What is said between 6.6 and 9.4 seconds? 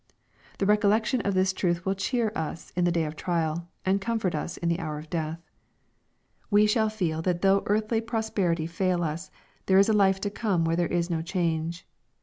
shall feel that though earthly prosperity fail us,